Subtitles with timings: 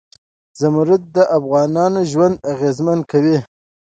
[0.59, 3.37] زمرد د افغانانو ژوند اغېزمن کوي.